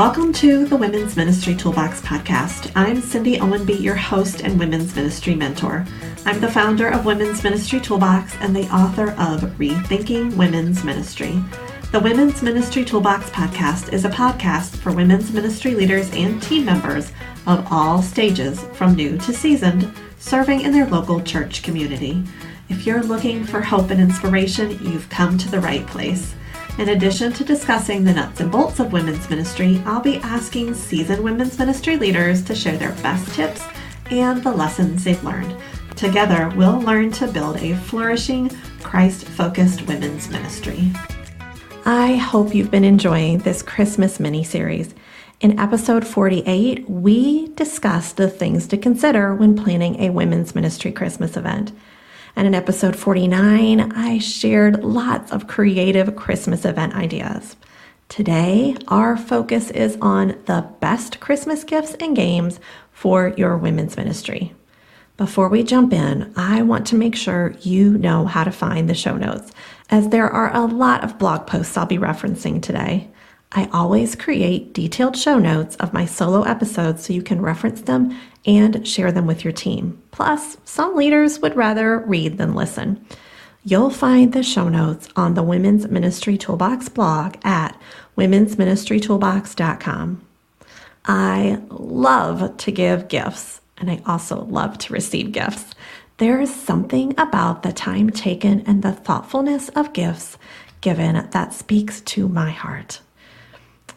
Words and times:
Welcome 0.00 0.32
to 0.32 0.64
the 0.64 0.78
Women's 0.78 1.14
Ministry 1.14 1.54
Toolbox 1.54 2.00
podcast. 2.00 2.72
I'm 2.74 3.02
Cindy 3.02 3.38
Owenby, 3.38 3.74
your 3.74 3.96
host 3.96 4.40
and 4.40 4.58
Women's 4.58 4.96
Ministry 4.96 5.34
Mentor. 5.34 5.84
I'm 6.24 6.40
the 6.40 6.50
founder 6.50 6.88
of 6.88 7.04
Women's 7.04 7.44
Ministry 7.44 7.80
Toolbox 7.80 8.34
and 8.40 8.56
the 8.56 8.66
author 8.74 9.10
of 9.20 9.42
Rethinking 9.58 10.36
Women's 10.36 10.84
Ministry. 10.84 11.38
The 11.92 12.00
Women's 12.00 12.40
Ministry 12.40 12.82
Toolbox 12.82 13.28
podcast 13.28 13.92
is 13.92 14.06
a 14.06 14.08
podcast 14.08 14.74
for 14.78 14.90
women's 14.90 15.32
ministry 15.34 15.74
leaders 15.74 16.10
and 16.14 16.42
team 16.42 16.64
members 16.64 17.12
of 17.46 17.70
all 17.70 18.00
stages, 18.00 18.58
from 18.72 18.94
new 18.94 19.18
to 19.18 19.34
seasoned, 19.34 19.92
serving 20.18 20.62
in 20.62 20.72
their 20.72 20.86
local 20.86 21.20
church 21.20 21.62
community. 21.62 22.24
If 22.70 22.86
you're 22.86 23.02
looking 23.02 23.44
for 23.44 23.60
hope 23.60 23.90
and 23.90 24.00
inspiration, 24.00 24.82
you've 24.82 25.10
come 25.10 25.36
to 25.36 25.50
the 25.50 25.60
right 25.60 25.86
place. 25.86 26.34
In 26.80 26.88
addition 26.88 27.30
to 27.34 27.44
discussing 27.44 28.04
the 28.04 28.14
nuts 28.14 28.40
and 28.40 28.50
bolts 28.50 28.80
of 28.80 28.90
women's 28.90 29.28
ministry, 29.28 29.82
I'll 29.84 30.00
be 30.00 30.16
asking 30.20 30.72
seasoned 30.72 31.22
women's 31.22 31.58
ministry 31.58 31.98
leaders 31.98 32.42
to 32.44 32.54
share 32.54 32.78
their 32.78 32.92
best 33.02 33.34
tips 33.34 33.62
and 34.10 34.42
the 34.42 34.50
lessons 34.50 35.04
they've 35.04 35.22
learned. 35.22 35.54
Together, 35.94 36.50
we'll 36.56 36.80
learn 36.80 37.12
to 37.12 37.26
build 37.26 37.58
a 37.58 37.76
flourishing, 37.76 38.50
Christ 38.82 39.26
focused 39.26 39.86
women's 39.88 40.30
ministry. 40.30 40.90
I 41.84 42.14
hope 42.14 42.54
you've 42.54 42.70
been 42.70 42.84
enjoying 42.84 43.40
this 43.40 43.62
Christmas 43.62 44.18
mini 44.18 44.42
series. 44.42 44.94
In 45.42 45.60
episode 45.60 46.06
48, 46.06 46.88
we 46.88 47.48
discussed 47.56 48.16
the 48.16 48.30
things 48.30 48.66
to 48.68 48.78
consider 48.78 49.34
when 49.34 49.54
planning 49.54 50.00
a 50.00 50.08
women's 50.08 50.54
ministry 50.54 50.92
Christmas 50.92 51.36
event. 51.36 51.72
And 52.36 52.46
in 52.46 52.54
episode 52.54 52.96
49, 52.96 53.92
I 53.92 54.18
shared 54.18 54.84
lots 54.84 55.32
of 55.32 55.46
creative 55.46 56.16
Christmas 56.16 56.64
event 56.64 56.94
ideas. 56.94 57.56
Today, 58.08 58.76
our 58.88 59.16
focus 59.16 59.70
is 59.70 59.96
on 60.00 60.36
the 60.46 60.68
best 60.80 61.20
Christmas 61.20 61.64
gifts 61.64 61.94
and 62.00 62.16
games 62.16 62.60
for 62.92 63.34
your 63.36 63.56
women's 63.56 63.96
ministry. 63.96 64.54
Before 65.16 65.48
we 65.48 65.62
jump 65.62 65.92
in, 65.92 66.32
I 66.34 66.62
want 66.62 66.86
to 66.88 66.96
make 66.96 67.14
sure 67.14 67.54
you 67.60 67.98
know 67.98 68.24
how 68.24 68.42
to 68.44 68.50
find 68.50 68.88
the 68.88 68.94
show 68.94 69.16
notes, 69.16 69.52
as 69.90 70.08
there 70.08 70.30
are 70.30 70.54
a 70.54 70.64
lot 70.64 71.04
of 71.04 71.18
blog 71.18 71.46
posts 71.46 71.76
I'll 71.76 71.86
be 71.86 71.98
referencing 71.98 72.62
today. 72.62 73.08
I 73.52 73.68
always 73.72 74.14
create 74.14 74.74
detailed 74.74 75.16
show 75.16 75.36
notes 75.38 75.74
of 75.76 75.92
my 75.92 76.06
solo 76.06 76.42
episodes 76.42 77.04
so 77.04 77.12
you 77.12 77.22
can 77.22 77.42
reference 77.42 77.80
them 77.80 78.16
and 78.46 78.86
share 78.86 79.10
them 79.10 79.26
with 79.26 79.42
your 79.42 79.52
team. 79.52 80.00
Plus, 80.12 80.56
some 80.64 80.94
leaders 80.94 81.40
would 81.40 81.56
rather 81.56 81.98
read 81.98 82.38
than 82.38 82.54
listen. 82.54 83.04
You'll 83.64 83.90
find 83.90 84.32
the 84.32 84.44
show 84.44 84.68
notes 84.68 85.08
on 85.16 85.34
the 85.34 85.42
Women's 85.42 85.88
Ministry 85.88 86.38
Toolbox 86.38 86.88
blog 86.88 87.34
at 87.42 87.76
womensministrytoolbox.com. 88.16 90.26
I 91.04 91.60
love 91.70 92.56
to 92.56 92.70
give 92.70 93.08
gifts, 93.08 93.60
and 93.78 93.90
I 93.90 94.00
also 94.06 94.44
love 94.44 94.78
to 94.78 94.92
receive 94.92 95.32
gifts. 95.32 95.74
There 96.18 96.40
is 96.40 96.54
something 96.54 97.18
about 97.18 97.64
the 97.64 97.72
time 97.72 98.10
taken 98.10 98.60
and 98.66 98.82
the 98.82 98.92
thoughtfulness 98.92 99.70
of 99.70 99.92
gifts 99.92 100.38
given 100.80 101.28
that 101.30 101.52
speaks 101.52 102.00
to 102.02 102.28
my 102.28 102.50
heart. 102.50 103.00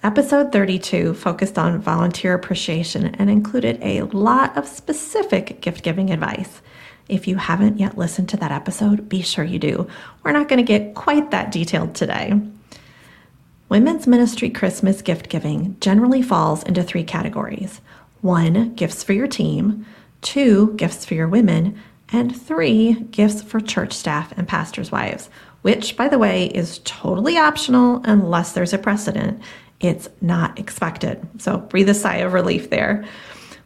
Episode 0.03 0.51
32 0.51 1.13
focused 1.13 1.57
on 1.57 1.79
volunteer 1.79 2.33
appreciation 2.33 3.15
and 3.15 3.29
included 3.29 3.79
a 3.81 4.01
lot 4.01 4.57
of 4.57 4.67
specific 4.67 5.61
gift 5.61 5.81
giving 5.81 6.09
advice. 6.09 6.61
If 7.07 7.25
you 7.25 7.37
haven't 7.37 7.79
yet 7.79 7.97
listened 7.97 8.27
to 8.29 8.37
that 8.37 8.51
episode, 8.51 9.07
be 9.07 9.21
sure 9.21 9.45
you 9.45 9.59
do. 9.59 9.87
We're 10.21 10.33
not 10.33 10.49
going 10.49 10.57
to 10.57 10.63
get 10.63 10.93
quite 10.93 11.31
that 11.31 11.53
detailed 11.53 11.95
today. 11.95 12.33
Women's 13.69 14.05
Ministry 14.05 14.49
Christmas 14.49 15.01
gift 15.01 15.29
giving 15.29 15.77
generally 15.79 16.21
falls 16.21 16.63
into 16.63 16.83
three 16.83 17.05
categories 17.05 17.79
one, 18.19 18.73
gifts 18.75 19.03
for 19.03 19.13
your 19.13 19.27
team, 19.27 19.85
two, 20.21 20.73
gifts 20.75 21.05
for 21.05 21.13
your 21.13 21.29
women, 21.29 21.81
and 22.09 22.35
three, 22.35 22.93
gifts 23.11 23.41
for 23.41 23.61
church 23.61 23.93
staff 23.93 24.33
and 24.37 24.49
pastors' 24.49 24.91
wives, 24.91 25.29
which, 25.61 25.95
by 25.95 26.09
the 26.09 26.19
way, 26.19 26.47
is 26.47 26.79
totally 26.83 27.37
optional 27.37 28.01
unless 28.03 28.51
there's 28.51 28.73
a 28.73 28.77
precedent 28.77 29.41
it's 29.83 30.09
not 30.21 30.57
expected. 30.57 31.27
So 31.39 31.57
breathe 31.57 31.89
a 31.89 31.93
sigh 31.93 32.17
of 32.17 32.33
relief 32.33 32.69
there. 32.69 33.05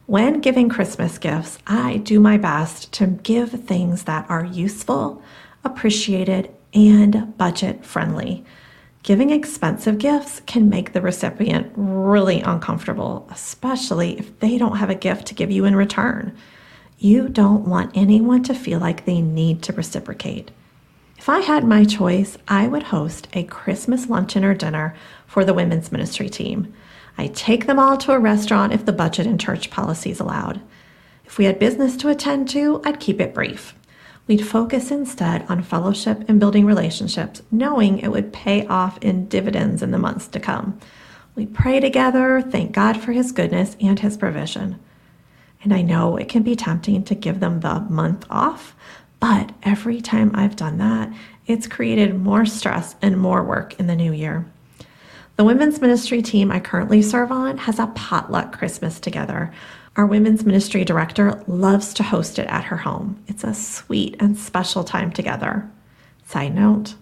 When 0.06 0.40
giving 0.40 0.68
Christmas 0.68 1.18
gifts, 1.18 1.58
I 1.66 1.98
do 1.98 2.18
my 2.18 2.38
best 2.38 2.92
to 2.94 3.06
give 3.06 3.50
things 3.50 4.04
that 4.04 4.28
are 4.28 4.44
useful, 4.44 5.22
appreciated, 5.64 6.50
and 6.74 7.36
budget 7.36 7.84
friendly. 7.84 8.44
Giving 9.02 9.30
expensive 9.30 9.98
gifts 9.98 10.40
can 10.46 10.68
make 10.68 10.92
the 10.92 11.00
recipient 11.00 11.72
really 11.76 12.40
uncomfortable, 12.40 13.28
especially 13.30 14.18
if 14.18 14.38
they 14.40 14.58
don't 14.58 14.78
have 14.78 14.90
a 14.90 14.94
gift 14.94 15.26
to 15.28 15.34
give 15.34 15.50
you 15.50 15.64
in 15.64 15.76
return. 15.76 16.36
You 16.98 17.28
don't 17.28 17.68
want 17.68 17.96
anyone 17.96 18.42
to 18.44 18.54
feel 18.54 18.80
like 18.80 19.04
they 19.04 19.20
need 19.20 19.62
to 19.62 19.72
reciprocate. 19.72 20.50
If 21.18 21.28
I 21.28 21.40
had 21.40 21.64
my 21.64 21.84
choice, 21.84 22.38
I 22.46 22.68
would 22.68 22.84
host 22.84 23.26
a 23.32 23.42
Christmas 23.42 24.08
luncheon 24.08 24.44
or 24.44 24.54
dinner 24.54 24.94
for 25.26 25.44
the 25.44 25.52
women's 25.52 25.90
ministry 25.90 26.28
team. 26.28 26.72
I 27.18 27.26
take 27.26 27.66
them 27.66 27.80
all 27.80 27.96
to 27.98 28.12
a 28.12 28.20
restaurant 28.20 28.72
if 28.72 28.84
the 28.84 28.92
budget 28.92 29.26
and 29.26 29.38
church 29.38 29.68
policies 29.68 30.20
allowed. 30.20 30.60
If 31.24 31.36
we 31.36 31.46
had 31.46 31.58
business 31.58 31.96
to 31.98 32.08
attend 32.08 32.48
to, 32.50 32.80
I'd 32.84 33.00
keep 33.00 33.20
it 33.20 33.34
brief. 33.34 33.74
We'd 34.28 34.46
focus 34.46 34.92
instead 34.92 35.44
on 35.50 35.62
fellowship 35.64 36.24
and 36.28 36.38
building 36.38 36.64
relationships, 36.64 37.42
knowing 37.50 37.98
it 37.98 38.12
would 38.12 38.32
pay 38.32 38.64
off 38.68 38.96
in 38.98 39.26
dividends 39.26 39.82
in 39.82 39.90
the 39.90 39.98
months 39.98 40.28
to 40.28 40.40
come. 40.40 40.78
We 41.34 41.46
pray 41.46 41.80
together, 41.80 42.40
thank 42.40 42.70
God 42.70 42.96
for 42.96 43.10
His 43.10 43.32
goodness 43.32 43.76
and 43.80 43.98
His 43.98 44.16
provision. 44.16 44.78
And 45.64 45.74
I 45.74 45.82
know 45.82 46.16
it 46.16 46.28
can 46.28 46.44
be 46.44 46.54
tempting 46.54 47.02
to 47.04 47.16
give 47.16 47.40
them 47.40 47.58
the 47.60 47.80
month 47.80 48.24
off, 48.30 48.76
but 49.20 49.52
every 49.62 50.00
time 50.00 50.30
I've 50.34 50.56
done 50.56 50.78
that, 50.78 51.12
it's 51.46 51.66
created 51.66 52.18
more 52.18 52.46
stress 52.46 52.94
and 53.02 53.18
more 53.18 53.42
work 53.42 53.78
in 53.80 53.86
the 53.86 53.96
new 53.96 54.12
year. 54.12 54.46
The 55.36 55.44
women's 55.44 55.80
ministry 55.80 56.20
team 56.20 56.50
I 56.50 56.60
currently 56.60 57.00
serve 57.00 57.30
on 57.30 57.58
has 57.58 57.78
a 57.78 57.86
potluck 57.94 58.58
Christmas 58.58 58.98
together. 58.98 59.52
Our 59.96 60.04
women's 60.04 60.44
ministry 60.44 60.84
director 60.84 61.42
loves 61.46 61.94
to 61.94 62.02
host 62.02 62.38
it 62.38 62.46
at 62.48 62.64
her 62.64 62.78
home. 62.78 63.22
It's 63.28 63.44
a 63.44 63.54
sweet 63.54 64.16
and 64.20 64.36
special 64.36 64.84
time 64.84 65.12
together. 65.12 65.70
Side 66.24 66.54
note, 66.54 66.94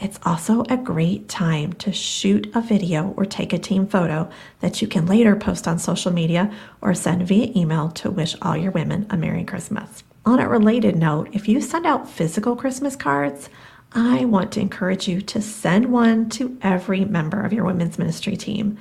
it's 0.00 0.20
also 0.22 0.62
a 0.68 0.76
great 0.76 1.28
time 1.28 1.72
to 1.74 1.92
shoot 1.92 2.50
a 2.54 2.60
video 2.60 3.14
or 3.16 3.24
take 3.24 3.52
a 3.52 3.58
team 3.58 3.86
photo 3.86 4.30
that 4.60 4.80
you 4.80 4.86
can 4.86 5.06
later 5.06 5.34
post 5.34 5.66
on 5.66 5.78
social 5.78 6.12
media 6.12 6.54
or 6.80 6.94
send 6.94 7.26
via 7.26 7.50
email 7.56 7.90
to 7.92 8.10
wish 8.10 8.36
all 8.40 8.56
your 8.56 8.70
women 8.70 9.06
a 9.10 9.16
Merry 9.16 9.44
Christmas. 9.44 10.04
On 10.28 10.40
a 10.40 10.46
related 10.46 10.94
note, 10.94 11.30
if 11.32 11.48
you 11.48 11.58
send 11.62 11.86
out 11.86 12.06
physical 12.06 12.54
Christmas 12.54 12.94
cards, 12.94 13.48
I 13.92 14.26
want 14.26 14.52
to 14.52 14.60
encourage 14.60 15.08
you 15.08 15.22
to 15.22 15.40
send 15.40 15.90
one 15.90 16.28
to 16.32 16.58
every 16.60 17.06
member 17.06 17.40
of 17.40 17.54
your 17.54 17.64
women's 17.64 17.98
ministry 17.98 18.36
team. 18.36 18.76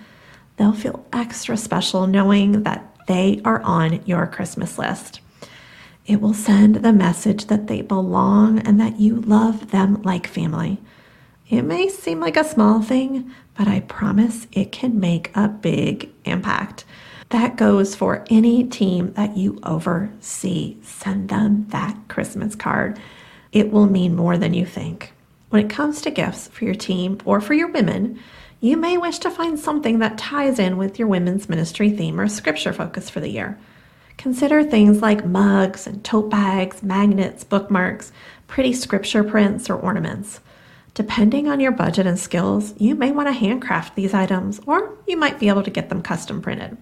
They'll 0.57 0.73
feel 0.73 1.05
extra 1.13 1.55
special 1.55 2.05
knowing 2.05 2.63
that 2.63 2.93
they 3.07 3.39
are 3.45 3.61
on 3.61 4.03
your 4.05 4.27
Christmas 4.27 4.77
list. 4.77 5.21
It 6.05 6.19
will 6.19 6.33
send 6.33 6.75
the 6.75 6.91
message 6.91 7.45
that 7.45 7.67
they 7.67 7.81
belong 7.81 8.59
and 8.59 8.77
that 8.81 8.99
you 8.99 9.21
love 9.21 9.71
them 9.71 10.01
like 10.01 10.27
family. 10.27 10.81
It 11.47 11.61
may 11.61 11.87
seem 11.87 12.19
like 12.19 12.35
a 12.35 12.43
small 12.43 12.81
thing, 12.81 13.31
but 13.57 13.69
I 13.69 13.79
promise 13.79 14.47
it 14.51 14.73
can 14.73 14.99
make 14.99 15.31
a 15.33 15.47
big 15.47 16.09
impact. 16.25 16.83
That 17.29 17.57
goes 17.57 17.93
for 17.93 18.25
any 18.29 18.63
team 18.63 19.13
that 19.13 19.35
you 19.35 19.59
oversee. 19.63 20.77
Send 20.81 21.29
them 21.29 21.67
that 21.69 21.97
Christmas 22.07 22.55
card 22.55 22.99
it 23.51 23.71
will 23.71 23.87
mean 23.87 24.15
more 24.15 24.37
than 24.37 24.53
you 24.53 24.65
think. 24.65 25.13
When 25.49 25.63
it 25.63 25.69
comes 25.69 26.01
to 26.01 26.11
gifts 26.11 26.47
for 26.49 26.65
your 26.65 26.75
team 26.75 27.19
or 27.25 27.39
for 27.39 27.53
your 27.53 27.71
women, 27.71 28.19
you 28.59 28.75
may 28.75 28.97
wish 28.97 29.19
to 29.19 29.31
find 29.31 29.59
something 29.59 29.99
that 29.99 30.17
ties 30.17 30.59
in 30.59 30.77
with 30.77 30.99
your 30.99 31.07
women's 31.07 31.47
ministry 31.47 31.89
theme 31.89 32.19
or 32.19 32.27
scripture 32.27 32.73
focus 32.73 33.09
for 33.09 33.19
the 33.19 33.29
year. 33.29 33.57
Consider 34.17 34.63
things 34.63 35.01
like 35.01 35.25
mugs 35.25 35.87
and 35.87 36.03
tote 36.03 36.29
bags, 36.29 36.81
magnets, 36.81 37.43
bookmarks, 37.43 38.11
pretty 38.47 38.73
scripture 38.73 39.23
prints, 39.23 39.69
or 39.69 39.75
ornaments. 39.75 40.39
Depending 40.95 41.47
on 41.47 41.59
your 41.59 41.71
budget 41.71 42.07
and 42.07 42.19
skills, 42.19 42.73
you 42.77 42.95
may 42.95 43.11
want 43.11 43.27
to 43.27 43.31
handcraft 43.31 43.95
these 43.95 44.15
items 44.15 44.59
or 44.65 44.97
you 45.07 45.15
might 45.15 45.39
be 45.39 45.49
able 45.49 45.61
to 45.63 45.69
get 45.69 45.89
them 45.89 46.01
custom 46.01 46.41
printed. 46.41 46.75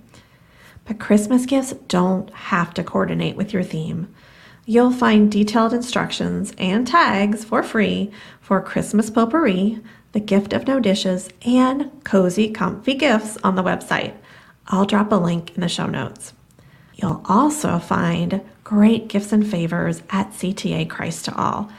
But 0.85 0.99
Christmas 0.99 1.45
gifts 1.45 1.73
don't 1.87 2.29
have 2.31 2.73
to 2.75 2.83
coordinate 2.83 3.35
with 3.35 3.53
your 3.53 3.63
theme. 3.63 4.13
You'll 4.65 4.91
find 4.91 5.31
detailed 5.31 5.73
instructions 5.73 6.53
and 6.57 6.87
tags 6.87 7.43
for 7.43 7.61
free 7.61 8.11
for 8.41 8.61
Christmas 8.61 9.09
potpourri, 9.09 9.79
the 10.11 10.19
gift 10.19 10.53
of 10.53 10.65
no 10.65 10.79
dishes, 10.79 11.29
and 11.45 11.91
cozy, 12.03 12.49
comfy 12.49 12.93
gifts 12.93 13.37
on 13.43 13.55
the 13.55 13.63
website. 13.63 14.13
I'll 14.67 14.85
drop 14.85 15.11
a 15.11 15.15
link 15.15 15.53
in 15.55 15.61
the 15.61 15.69
show 15.69 15.85
notes. 15.85 16.33
You'll 16.95 17.21
also 17.25 17.77
find 17.77 18.41
great 18.63 19.07
gifts 19.07 19.31
and 19.31 19.45
favors 19.45 20.01
at 20.09 20.31
CTA 20.31 20.89
Christ 20.89 21.25
to 21.25 21.35
All. 21.35 21.69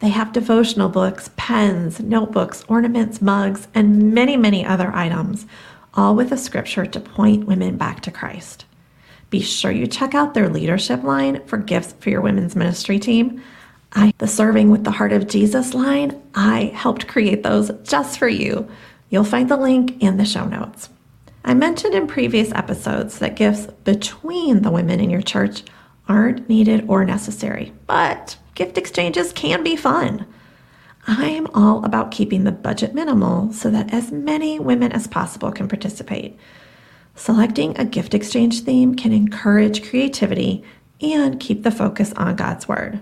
They 0.00 0.08
have 0.08 0.32
devotional 0.32 0.88
books, 0.88 1.30
pens, 1.36 2.00
notebooks, 2.00 2.64
ornaments, 2.66 3.22
mugs, 3.22 3.68
and 3.72 4.12
many, 4.12 4.36
many 4.36 4.66
other 4.66 4.90
items, 4.92 5.46
all 5.94 6.14
with 6.14 6.32
a 6.32 6.36
scripture 6.36 6.86
to 6.86 7.00
point 7.00 7.46
women 7.46 7.76
back 7.76 8.00
to 8.00 8.10
Christ. 8.10 8.64
Be 9.30 9.40
sure 9.40 9.70
you 9.70 9.86
check 9.86 10.14
out 10.14 10.34
their 10.34 10.48
leadership 10.48 11.02
line 11.02 11.44
for 11.46 11.56
gifts 11.56 11.94
for 12.00 12.10
your 12.10 12.20
women's 12.20 12.56
ministry 12.56 12.98
team. 12.98 13.42
I, 13.94 14.12
the 14.18 14.26
Serving 14.26 14.70
with 14.70 14.84
the 14.84 14.90
Heart 14.90 15.12
of 15.12 15.28
Jesus 15.28 15.74
line, 15.74 16.20
I 16.34 16.72
helped 16.74 17.08
create 17.08 17.42
those 17.42 17.70
just 17.82 18.18
for 18.18 18.28
you. 18.28 18.68
You'll 19.10 19.24
find 19.24 19.50
the 19.50 19.56
link 19.56 20.02
in 20.02 20.16
the 20.16 20.24
show 20.24 20.46
notes. 20.46 20.88
I 21.44 21.54
mentioned 21.54 21.94
in 21.94 22.06
previous 22.06 22.52
episodes 22.52 23.18
that 23.18 23.36
gifts 23.36 23.66
between 23.84 24.62
the 24.62 24.70
women 24.70 25.00
in 25.00 25.10
your 25.10 25.22
church 25.22 25.62
aren't 26.08 26.48
needed 26.48 26.84
or 26.88 27.04
necessary, 27.04 27.72
but 27.86 28.36
gift 28.54 28.78
exchanges 28.78 29.32
can 29.32 29.62
be 29.62 29.76
fun. 29.76 30.26
I'm 31.06 31.48
all 31.48 31.84
about 31.84 32.12
keeping 32.12 32.44
the 32.44 32.52
budget 32.52 32.94
minimal 32.94 33.52
so 33.52 33.70
that 33.70 33.92
as 33.92 34.12
many 34.12 34.58
women 34.58 34.92
as 34.92 35.06
possible 35.06 35.50
can 35.50 35.68
participate. 35.68 36.38
Selecting 37.14 37.78
a 37.78 37.84
gift 37.84 38.14
exchange 38.14 38.60
theme 38.60 38.94
can 38.94 39.12
encourage 39.12 39.88
creativity 39.88 40.62
and 41.00 41.40
keep 41.40 41.62
the 41.62 41.70
focus 41.70 42.12
on 42.14 42.36
God's 42.36 42.68
Word. 42.68 43.00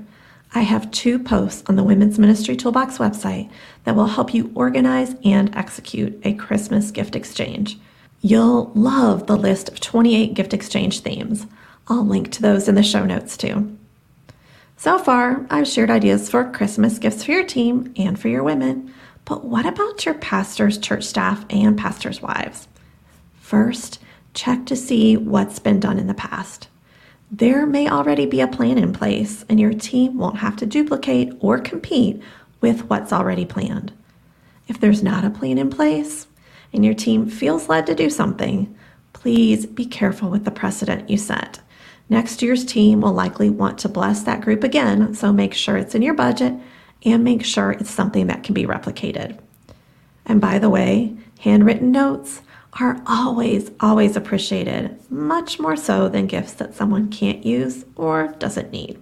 I 0.52 0.62
have 0.62 0.90
two 0.90 1.18
posts 1.18 1.62
on 1.68 1.76
the 1.76 1.84
Women's 1.84 2.18
Ministry 2.18 2.56
Toolbox 2.56 2.98
website 2.98 3.50
that 3.84 3.94
will 3.94 4.06
help 4.06 4.34
you 4.34 4.50
organize 4.54 5.14
and 5.22 5.54
execute 5.54 6.20
a 6.24 6.34
Christmas 6.34 6.90
gift 6.90 7.14
exchange. 7.14 7.78
You'll 8.20 8.72
love 8.74 9.26
the 9.26 9.36
list 9.36 9.68
of 9.68 9.78
28 9.78 10.34
gift 10.34 10.52
exchange 10.52 11.00
themes. 11.00 11.46
I'll 11.86 12.04
link 12.04 12.32
to 12.32 12.42
those 12.42 12.68
in 12.68 12.74
the 12.74 12.82
show 12.82 13.04
notes 13.04 13.36
too. 13.36 13.76
So 14.80 14.98
far, 14.98 15.44
I've 15.50 15.68
shared 15.68 15.90
ideas 15.90 16.30
for 16.30 16.50
Christmas 16.52 16.98
gifts 16.98 17.24
for 17.24 17.32
your 17.32 17.44
team 17.44 17.92
and 17.98 18.18
for 18.18 18.28
your 18.28 18.42
women, 18.42 18.94
but 19.26 19.44
what 19.44 19.66
about 19.66 20.06
your 20.06 20.14
pastors, 20.14 20.78
church 20.78 21.04
staff, 21.04 21.44
and 21.50 21.76
pastors' 21.76 22.22
wives? 22.22 22.66
First, 23.40 23.98
check 24.32 24.64
to 24.64 24.76
see 24.76 25.18
what's 25.18 25.58
been 25.58 25.80
done 25.80 25.98
in 25.98 26.06
the 26.06 26.14
past. 26.14 26.68
There 27.30 27.66
may 27.66 27.90
already 27.90 28.24
be 28.24 28.40
a 28.40 28.48
plan 28.48 28.78
in 28.78 28.94
place, 28.94 29.44
and 29.50 29.60
your 29.60 29.74
team 29.74 30.16
won't 30.16 30.38
have 30.38 30.56
to 30.56 30.64
duplicate 30.64 31.34
or 31.40 31.58
compete 31.58 32.22
with 32.62 32.88
what's 32.88 33.12
already 33.12 33.44
planned. 33.44 33.92
If 34.66 34.80
there's 34.80 35.02
not 35.02 35.26
a 35.26 35.30
plan 35.30 35.58
in 35.58 35.68
place 35.68 36.26
and 36.72 36.86
your 36.86 36.94
team 36.94 37.28
feels 37.28 37.68
led 37.68 37.84
to 37.84 37.94
do 37.94 38.08
something, 38.08 38.74
please 39.12 39.66
be 39.66 39.84
careful 39.84 40.30
with 40.30 40.46
the 40.46 40.50
precedent 40.50 41.10
you 41.10 41.18
set. 41.18 41.60
Next 42.10 42.42
year's 42.42 42.64
team 42.64 43.00
will 43.00 43.12
likely 43.12 43.50
want 43.50 43.78
to 43.78 43.88
bless 43.88 44.24
that 44.24 44.40
group 44.40 44.64
again, 44.64 45.14
so 45.14 45.32
make 45.32 45.54
sure 45.54 45.76
it's 45.76 45.94
in 45.94 46.02
your 46.02 46.12
budget 46.12 46.52
and 47.04 47.22
make 47.22 47.44
sure 47.44 47.70
it's 47.70 47.88
something 47.88 48.26
that 48.26 48.42
can 48.42 48.52
be 48.52 48.66
replicated. 48.66 49.38
And 50.26 50.40
by 50.40 50.58
the 50.58 50.68
way, 50.68 51.16
handwritten 51.38 51.92
notes 51.92 52.42
are 52.80 53.00
always, 53.06 53.70
always 53.78 54.16
appreciated, 54.16 54.98
much 55.08 55.60
more 55.60 55.76
so 55.76 56.08
than 56.08 56.26
gifts 56.26 56.54
that 56.54 56.74
someone 56.74 57.10
can't 57.10 57.46
use 57.46 57.84
or 57.94 58.34
doesn't 58.40 58.72
need. 58.72 59.00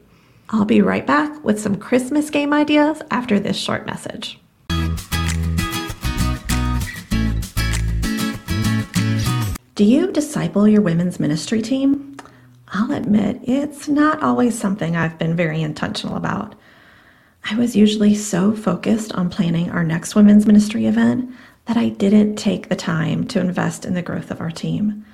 I'll 0.50 0.66
be 0.66 0.82
right 0.82 1.06
back 1.06 1.42
with 1.42 1.58
some 1.58 1.76
Christmas 1.76 2.28
game 2.28 2.52
ideas 2.52 3.00
after 3.10 3.40
this 3.40 3.56
short 3.56 3.86
message. 3.86 4.38
Do 9.74 9.84
you 9.84 10.12
disciple 10.12 10.68
your 10.68 10.82
women's 10.82 11.18
ministry 11.18 11.62
team? 11.62 12.17
I'll 12.70 12.92
admit 12.92 13.40
it's 13.44 13.88
not 13.88 14.22
always 14.22 14.58
something 14.58 14.96
I've 14.96 15.18
been 15.18 15.34
very 15.34 15.62
intentional 15.62 16.16
about. 16.16 16.54
I 17.50 17.56
was 17.56 17.74
usually 17.74 18.14
so 18.14 18.54
focused 18.54 19.12
on 19.14 19.30
planning 19.30 19.70
our 19.70 19.84
next 19.84 20.14
women's 20.14 20.46
ministry 20.46 20.86
event 20.86 21.30
that 21.64 21.76
I 21.78 21.88
didn't 21.88 22.36
take 22.36 22.68
the 22.68 22.76
time 22.76 23.26
to 23.28 23.40
invest 23.40 23.84
in 23.84 23.94
the 23.94 24.02
growth 24.02 24.30
of 24.30 24.40
our 24.40 24.50
team. 24.50 25.04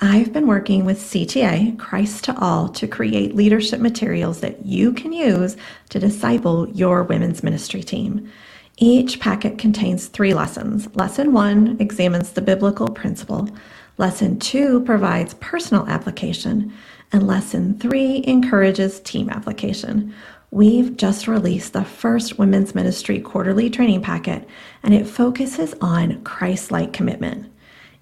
I've 0.00 0.32
been 0.32 0.46
working 0.46 0.84
with 0.84 0.98
CTA, 0.98 1.78
Christ 1.78 2.24
to 2.24 2.38
All, 2.38 2.68
to 2.70 2.86
create 2.86 3.34
leadership 3.34 3.80
materials 3.80 4.40
that 4.40 4.66
you 4.66 4.92
can 4.92 5.12
use 5.12 5.56
to 5.90 5.98
disciple 5.98 6.68
your 6.70 7.02
women's 7.02 7.42
ministry 7.42 7.82
team. 7.82 8.30
Each 8.76 9.18
packet 9.20 9.56
contains 9.56 10.08
three 10.08 10.34
lessons. 10.34 10.94
Lesson 10.94 11.32
one 11.32 11.76
examines 11.80 12.32
the 12.32 12.42
biblical 12.42 12.88
principle. 12.88 13.48
Lesson 13.96 14.38
two 14.38 14.84
provides 14.84 15.32
personal 15.34 15.86
application 15.86 16.74
and 17.12 17.26
lesson 17.26 17.78
three 17.78 18.22
encourages 18.26 19.00
team 19.00 19.30
application. 19.30 20.14
We've 20.50 20.96
just 20.96 21.28
released 21.28 21.72
the 21.72 21.84
first 21.84 22.38
women's 22.38 22.74
ministry 22.74 23.20
quarterly 23.20 23.68
training 23.68 24.02
packet, 24.02 24.48
and 24.82 24.94
it 24.94 25.06
focuses 25.06 25.74
on 25.80 26.22
Christ 26.22 26.70
like 26.70 26.92
commitment. 26.92 27.52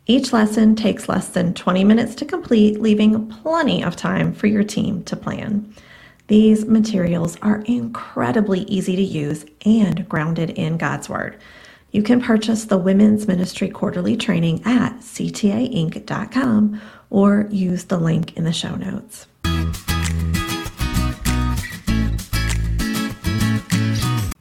Each 0.06 0.32
lesson 0.32 0.76
takes 0.76 1.08
less 1.08 1.28
than 1.28 1.54
20 1.54 1.82
minutes 1.84 2.14
to 2.16 2.26
complete, 2.26 2.80
leaving 2.80 3.28
plenty 3.28 3.82
of 3.82 3.96
time 3.96 4.34
for 4.34 4.46
your 4.46 4.62
team 4.62 5.02
to 5.04 5.16
plan. 5.16 5.74
These 6.26 6.66
materials 6.66 7.38
are 7.42 7.62
incredibly 7.62 8.60
easy 8.60 8.96
to 8.96 9.02
use 9.02 9.46
and 9.64 10.08
grounded 10.08 10.50
in 10.50 10.76
God's 10.76 11.08
Word. 11.08 11.38
You 11.94 12.02
can 12.02 12.20
purchase 12.20 12.64
the 12.64 12.76
Women's 12.76 13.28
Ministry 13.28 13.68
Quarterly 13.68 14.16
Training 14.16 14.60
at 14.64 14.98
ctainc.com 14.98 16.80
or 17.08 17.46
use 17.52 17.84
the 17.84 17.98
link 17.98 18.36
in 18.36 18.42
the 18.42 18.52
show 18.52 18.74
notes. 18.74 19.28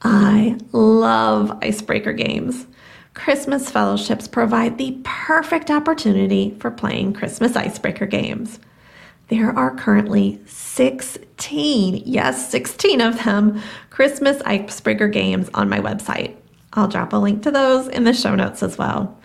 I 0.02 0.58
love 0.72 1.56
icebreaker 1.62 2.12
games. 2.12 2.66
Christmas 3.14 3.70
fellowships 3.70 4.26
provide 4.26 4.76
the 4.76 4.98
perfect 5.04 5.70
opportunity 5.70 6.56
for 6.58 6.72
playing 6.72 7.12
Christmas 7.12 7.54
icebreaker 7.54 8.06
games. 8.06 8.58
There 9.28 9.56
are 9.56 9.76
currently 9.76 10.40
16, 10.46 12.02
yes, 12.04 12.50
16 12.50 13.00
of 13.00 13.22
them, 13.22 13.62
Christmas 13.90 14.42
icebreaker 14.44 15.06
games 15.06 15.48
on 15.54 15.68
my 15.68 15.78
website. 15.78 16.34
I'll 16.74 16.88
drop 16.88 17.12
a 17.12 17.16
link 17.16 17.42
to 17.42 17.50
those 17.50 17.88
in 17.88 18.04
the 18.04 18.12
show 18.12 18.34
notes 18.34 18.62
as 18.62 18.76
well. 18.76 19.16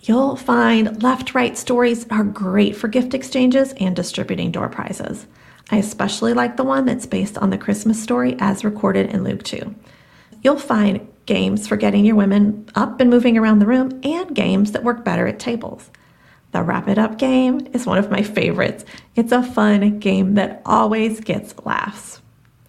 You'll 0.00 0.36
find 0.36 1.02
left 1.02 1.34
right 1.34 1.56
stories 1.56 2.06
are 2.10 2.24
great 2.24 2.76
for 2.76 2.88
gift 2.88 3.14
exchanges 3.14 3.72
and 3.80 3.96
distributing 3.96 4.50
door 4.50 4.68
prizes. 4.68 5.26
I 5.70 5.78
especially 5.78 6.32
like 6.32 6.56
the 6.56 6.64
one 6.64 6.84
that's 6.84 7.06
based 7.06 7.38
on 7.38 7.50
the 7.50 7.58
Christmas 7.58 8.00
story 8.00 8.36
as 8.38 8.64
recorded 8.64 9.10
in 9.10 9.24
Luke 9.24 9.42
2. 9.42 9.74
You'll 10.42 10.58
find 10.58 11.08
games 11.26 11.66
for 11.66 11.76
getting 11.76 12.04
your 12.04 12.14
women 12.14 12.68
up 12.76 13.00
and 13.00 13.10
moving 13.10 13.36
around 13.36 13.58
the 13.58 13.66
room 13.66 14.00
and 14.04 14.34
games 14.34 14.72
that 14.72 14.84
work 14.84 15.04
better 15.04 15.26
at 15.26 15.40
tables. 15.40 15.90
The 16.52 16.62
Wrap 16.62 16.88
It 16.88 16.98
Up 16.98 17.18
game 17.18 17.66
is 17.72 17.84
one 17.84 17.98
of 17.98 18.10
my 18.10 18.22
favorites. 18.22 18.84
It's 19.16 19.32
a 19.32 19.42
fun 19.42 19.98
game 19.98 20.34
that 20.34 20.62
always 20.64 21.20
gets 21.20 21.54
laughs. 21.64 22.20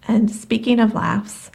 And 0.08 0.30
speaking 0.30 0.80
of 0.80 0.94
laughs, 0.94 1.52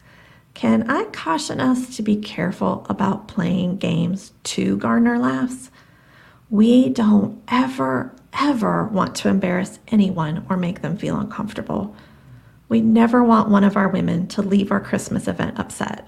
can 0.54 0.90
I 0.90 1.06
caution 1.06 1.60
us 1.60 1.96
to 1.98 2.04
be 2.04 2.16
careful 2.18 2.86
about 2.90 3.28
playing 3.28 3.78
games 3.78 4.34
to 4.44 4.78
garner 4.78 5.18
laughs? 5.18 5.72
We 6.50 6.90
don't 6.90 7.42
ever, 7.48 8.14
ever 8.34 8.86
want 8.86 9.16
to 9.16 9.30
embarrass 9.30 9.80
anyone 9.88 10.46
or 10.50 10.58
make 10.58 10.82
them 10.82 10.98
feel 10.98 11.20
uncomfortable. 11.20 11.96
We 12.70 12.82
never 12.82 13.24
want 13.24 13.50
one 13.50 13.64
of 13.64 13.76
our 13.76 13.90
women 13.90 14.28
to 14.30 14.42
leave 14.42 14.72
our 14.72 14.80
Christmas 14.80 15.28
event 15.28 15.60
upset. 15.60 16.08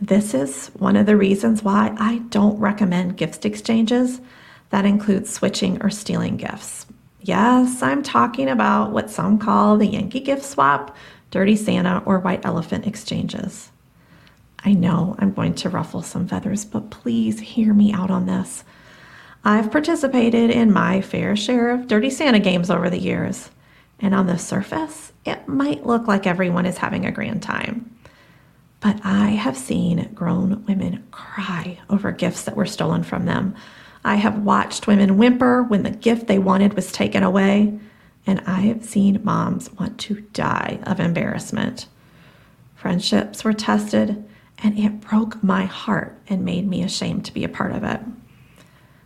This 0.00 0.34
is 0.34 0.68
one 0.74 0.96
of 0.96 1.06
the 1.06 1.16
reasons 1.16 1.62
why 1.62 1.94
I 1.96 2.18
don't 2.30 2.58
recommend 2.58 3.16
gift 3.16 3.44
exchanges 3.44 4.20
that 4.70 4.84
include 4.84 5.28
switching 5.28 5.80
or 5.80 5.90
stealing 5.90 6.36
gifts. 6.36 6.86
Yes, 7.20 7.82
I'm 7.82 8.02
talking 8.02 8.48
about 8.48 8.90
what 8.90 9.10
some 9.10 9.38
call 9.38 9.76
the 9.76 9.86
Yankee 9.86 10.18
gift 10.18 10.44
swap, 10.44 10.96
Dirty 11.32 11.56
Santa, 11.56 12.02
or 12.04 12.20
White 12.20 12.44
Elephant 12.44 12.86
exchanges. 12.86 13.72
I 14.62 14.74
know 14.74 15.16
I'm 15.18 15.32
going 15.32 15.54
to 15.54 15.70
ruffle 15.70 16.02
some 16.02 16.28
feathers, 16.28 16.66
but 16.66 16.90
please 16.90 17.40
hear 17.40 17.72
me 17.72 17.90
out 17.90 18.10
on 18.10 18.26
this. 18.26 18.64
I've 19.42 19.72
participated 19.72 20.50
in 20.50 20.72
my 20.72 21.00
fair 21.00 21.34
share 21.34 21.70
of 21.70 21.88
Dirty 21.88 22.10
Santa 22.10 22.38
games 22.38 22.70
over 22.70 22.90
the 22.90 23.00
years, 23.00 23.48
and 23.98 24.14
on 24.14 24.26
the 24.26 24.36
surface, 24.36 25.12
it 25.24 25.48
might 25.48 25.86
look 25.86 26.06
like 26.06 26.26
everyone 26.26 26.66
is 26.66 26.76
having 26.76 27.06
a 27.06 27.10
grand 27.10 27.42
time. 27.42 27.96
But 28.80 29.00
I 29.02 29.30
have 29.30 29.56
seen 29.56 30.10
grown 30.14 30.66
women 30.66 31.02
cry 31.12 31.78
over 31.88 32.12
gifts 32.12 32.42
that 32.42 32.56
were 32.56 32.66
stolen 32.66 33.04
from 33.04 33.24
them. 33.24 33.54
I 34.04 34.16
have 34.16 34.44
watched 34.44 34.86
women 34.86 35.16
whimper 35.16 35.62
when 35.62 35.82
the 35.82 35.90
gift 35.90 36.26
they 36.26 36.38
wanted 36.38 36.74
was 36.74 36.92
taken 36.92 37.22
away, 37.22 37.78
and 38.26 38.40
I 38.46 38.60
have 38.62 38.84
seen 38.84 39.24
moms 39.24 39.72
want 39.72 39.98
to 40.00 40.20
die 40.32 40.78
of 40.84 41.00
embarrassment. 41.00 41.86
Friendships 42.74 43.44
were 43.44 43.52
tested, 43.52 44.24
and 44.58 44.78
it 44.78 45.00
broke 45.00 45.42
my 45.42 45.64
heart 45.64 46.18
and 46.28 46.44
made 46.44 46.68
me 46.68 46.82
ashamed 46.82 47.24
to 47.26 47.34
be 47.34 47.44
a 47.44 47.48
part 47.48 47.72
of 47.72 47.82
it. 47.82 48.00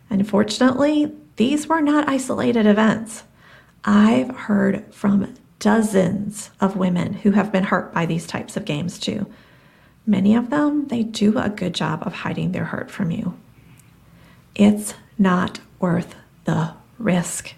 Unfortunately, 0.09 1.11
these 1.35 1.67
were 1.67 1.81
not 1.81 2.07
isolated 2.07 2.65
events. 2.65 3.23
I've 3.83 4.35
heard 4.35 4.93
from 4.93 5.35
dozens 5.59 6.51
of 6.59 6.75
women 6.75 7.13
who 7.13 7.31
have 7.31 7.51
been 7.51 7.65
hurt 7.65 7.93
by 7.93 8.05
these 8.05 8.27
types 8.27 8.57
of 8.57 8.65
games 8.65 8.99
too. 8.99 9.25
Many 10.05 10.35
of 10.35 10.49
them, 10.49 10.87
they 10.87 11.03
do 11.03 11.37
a 11.37 11.49
good 11.49 11.73
job 11.73 12.03
of 12.05 12.13
hiding 12.13 12.51
their 12.51 12.65
hurt 12.65 12.89
from 12.89 13.11
you. 13.11 13.37
It's 14.55 14.93
not 15.17 15.59
worth 15.79 16.15
the 16.45 16.73
risk. 16.97 17.53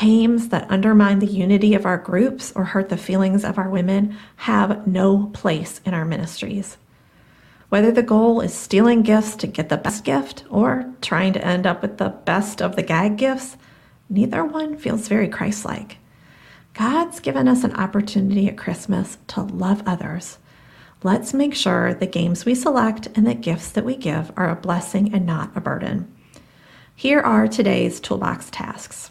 Games 0.00 0.50
that 0.50 0.70
undermine 0.70 1.18
the 1.18 1.26
unity 1.26 1.74
of 1.74 1.84
our 1.84 1.98
groups 1.98 2.52
or 2.54 2.64
hurt 2.64 2.88
the 2.88 2.96
feelings 2.96 3.44
of 3.44 3.58
our 3.58 3.68
women 3.68 4.16
have 4.36 4.86
no 4.86 5.26
place 5.34 5.80
in 5.84 5.92
our 5.92 6.04
ministries. 6.04 6.76
Whether 7.68 7.90
the 7.90 8.04
goal 8.04 8.40
is 8.40 8.54
stealing 8.54 9.02
gifts 9.02 9.34
to 9.36 9.48
get 9.48 9.70
the 9.70 9.76
best 9.76 10.04
gift 10.04 10.44
or 10.50 10.88
trying 11.02 11.32
to 11.32 11.44
end 11.44 11.66
up 11.66 11.82
with 11.82 11.98
the 11.98 12.10
best 12.10 12.62
of 12.62 12.76
the 12.76 12.82
gag 12.84 13.16
gifts, 13.16 13.56
neither 14.08 14.44
one 14.44 14.76
feels 14.76 15.08
very 15.08 15.26
Christ 15.26 15.64
like. 15.64 15.98
God's 16.74 17.18
given 17.18 17.48
us 17.48 17.64
an 17.64 17.74
opportunity 17.74 18.46
at 18.46 18.56
Christmas 18.56 19.18
to 19.26 19.42
love 19.42 19.82
others. 19.84 20.38
Let's 21.02 21.34
make 21.34 21.56
sure 21.56 21.92
the 21.92 22.06
games 22.06 22.44
we 22.44 22.54
select 22.54 23.08
and 23.16 23.26
the 23.26 23.34
gifts 23.34 23.72
that 23.72 23.84
we 23.84 23.96
give 23.96 24.30
are 24.36 24.48
a 24.48 24.54
blessing 24.54 25.12
and 25.12 25.26
not 25.26 25.56
a 25.56 25.60
burden. 25.60 26.14
Here 26.94 27.20
are 27.20 27.48
today's 27.48 27.98
toolbox 27.98 28.48
tasks. 28.50 29.10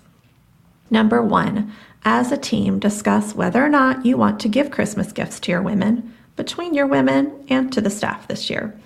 Number 0.89 1.22
one, 1.22 1.74
as 2.03 2.32
a 2.32 2.38
team, 2.38 2.79
discuss 2.79 3.36
whether 3.36 3.63
or 3.63 3.70
not 3.70 4.06
you 4.06 4.17
want 4.17 4.39
to 4.41 4.50
give 4.50 4.72
Christmas 4.72 5.12
gifts 5.12 5.39
to 5.41 5.51
your 5.51 5.62
women, 5.62 6.15
between 6.36 6.74
your 6.74 6.88
women, 6.88 7.46
and 7.50 7.72
to 7.74 7.82
the 7.82 7.89
staff 7.89 8.27
this 8.27 8.50
year. 8.50 8.79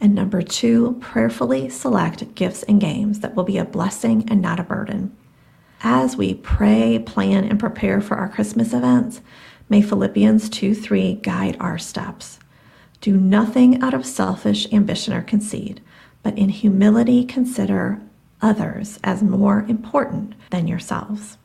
And 0.00 0.14
number 0.14 0.42
two, 0.42 0.96
prayerfully 1.00 1.68
select 1.68 2.34
gifts 2.34 2.62
and 2.64 2.80
games 2.80 3.20
that 3.20 3.34
will 3.34 3.44
be 3.44 3.58
a 3.58 3.64
blessing 3.64 4.28
and 4.30 4.40
not 4.40 4.60
a 4.60 4.64
burden. 4.64 5.14
As 5.82 6.16
we 6.16 6.34
pray, 6.34 6.98
plan, 6.98 7.44
and 7.44 7.60
prepare 7.60 8.00
for 8.00 8.16
our 8.16 8.28
Christmas 8.28 8.72
events, 8.72 9.20
may 9.68 9.82
Philippians 9.82 10.48
2 10.48 10.74
3 10.74 11.14
guide 11.16 11.56
our 11.60 11.78
steps. 11.78 12.38
Do 13.00 13.16
nothing 13.18 13.82
out 13.82 13.92
of 13.92 14.06
selfish 14.06 14.72
ambition 14.72 15.12
or 15.12 15.20
conceit, 15.20 15.80
but 16.22 16.38
in 16.38 16.48
humility 16.48 17.24
consider 17.24 18.00
others 18.42 18.98
as 19.04 19.22
more 19.22 19.64
important 19.68 20.34
than 20.50 20.66
yourselves. 20.66 21.38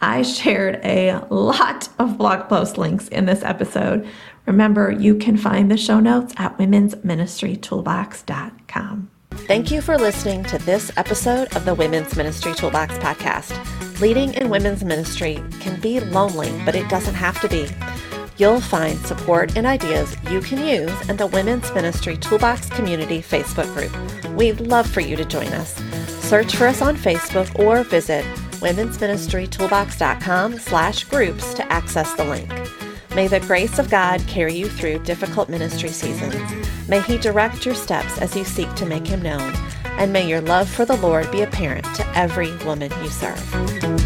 I 0.00 0.22
shared 0.22 0.80
a 0.84 1.18
lot 1.28 1.88
of 1.98 2.18
blog 2.18 2.48
post 2.48 2.78
links 2.78 3.08
in 3.08 3.26
this 3.26 3.42
episode. 3.42 4.06
Remember, 4.46 4.90
you 4.90 5.16
can 5.16 5.36
find 5.36 5.70
the 5.70 5.76
show 5.76 6.00
notes 6.00 6.32
at 6.36 6.56
womensministrytoolbox.com. 6.56 9.10
Thank 9.30 9.70
you 9.70 9.80
for 9.80 9.96
listening 9.98 10.42
to 10.44 10.58
this 10.58 10.90
episode 10.96 11.54
of 11.56 11.64
the 11.64 11.74
Women's 11.74 12.16
Ministry 12.16 12.54
Toolbox 12.54 12.98
podcast. 12.98 14.00
Leading 14.00 14.34
in 14.34 14.50
women's 14.50 14.84
ministry 14.84 15.42
can 15.60 15.80
be 15.80 16.00
lonely, 16.00 16.52
but 16.64 16.74
it 16.74 16.88
doesn't 16.88 17.14
have 17.14 17.40
to 17.40 17.48
be. 17.48 17.68
You'll 18.36 18.60
find 18.60 18.98
support 19.00 19.56
and 19.56 19.66
ideas 19.66 20.16
you 20.30 20.40
can 20.40 20.64
use 20.64 21.08
in 21.08 21.16
the 21.16 21.26
Women's 21.26 21.72
Ministry 21.72 22.16
Toolbox 22.16 22.68
Community 22.70 23.20
Facebook 23.20 23.72
group. 23.74 23.92
We'd 24.36 24.60
love 24.60 24.88
for 24.88 25.00
you 25.00 25.16
to 25.16 25.24
join 25.24 25.48
us. 25.48 25.80
Search 26.28 26.56
for 26.56 26.66
us 26.66 26.82
on 26.82 26.94
Facebook 26.94 27.58
or 27.58 27.82
visit 27.84 28.22
womensministrytoolbox.com 28.60 30.58
slash 30.58 31.04
groups 31.04 31.54
to 31.54 31.72
access 31.72 32.12
the 32.16 32.24
link. 32.26 32.52
May 33.14 33.28
the 33.28 33.40
grace 33.40 33.78
of 33.78 33.88
God 33.88 34.20
carry 34.26 34.52
you 34.54 34.68
through 34.68 34.98
difficult 35.04 35.48
ministry 35.48 35.88
seasons. 35.88 36.36
May 36.86 37.00
He 37.00 37.16
direct 37.16 37.64
your 37.64 37.74
steps 37.74 38.18
as 38.18 38.36
you 38.36 38.44
seek 38.44 38.74
to 38.74 38.84
make 38.84 39.06
Him 39.06 39.22
known. 39.22 39.54
And 39.84 40.12
may 40.12 40.28
your 40.28 40.42
love 40.42 40.68
for 40.68 40.84
the 40.84 40.98
Lord 40.98 41.30
be 41.30 41.40
apparent 41.40 41.86
to 41.94 42.06
every 42.14 42.54
woman 42.58 42.92
you 43.02 43.08
serve. 43.08 43.97